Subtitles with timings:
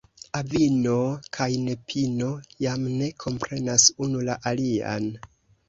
[0.37, 0.95] Avino
[1.37, 2.31] kaj nepino
[2.67, 5.11] jam ne komprenas unu la alian.